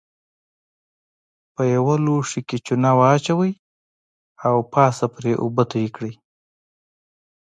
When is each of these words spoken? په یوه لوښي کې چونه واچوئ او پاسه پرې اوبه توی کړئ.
په 1.53 1.63
یوه 1.75 1.95
لوښي 2.05 2.41
کې 2.47 2.57
چونه 2.65 2.89
واچوئ 2.99 3.51
او 4.47 4.55
پاسه 4.73 5.05
پرې 5.15 5.31
اوبه 5.43 5.63
توی 5.71 5.87
کړئ. 5.95 6.13